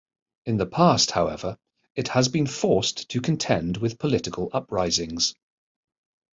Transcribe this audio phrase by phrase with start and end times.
[0.47, 1.59] In the past, however,
[1.95, 5.35] it has been forced to contend with political uprisings.